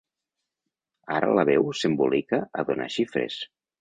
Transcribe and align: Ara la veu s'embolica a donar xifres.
Ara 1.17 1.29
la 1.39 1.43
veu 1.49 1.69
s'embolica 1.81 2.41
a 2.63 2.67
donar 2.71 2.89
xifres. 2.95 3.37